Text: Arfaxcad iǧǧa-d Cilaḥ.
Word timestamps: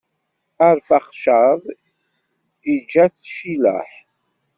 Arfaxcad 0.67 1.61
iǧǧa-d 2.73 3.13
Cilaḥ. 3.35 3.89